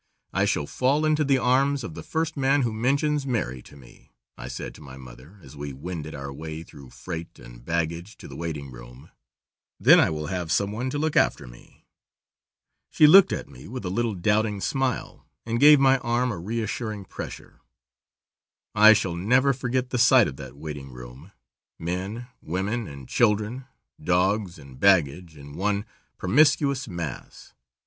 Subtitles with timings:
[0.33, 4.11] I shall fall into the arms of the first man who mentions marry to me,"
[4.35, 8.27] I said to my mother as we wended our way through freight and baggage to
[8.27, 9.11] the waiting room,
[9.79, 11.85] "then I will have some one to look after me."
[12.89, 17.05] She looked at me with a little doubting smile, and gave my arm a reassuring
[17.05, 17.61] pressure.
[18.73, 21.31] I shall never forget the sight of that waiting room.
[21.77, 23.65] Men, women, and children,
[24.03, 25.85] dogs and baggage, in one
[26.17, 27.53] promiscuous mass.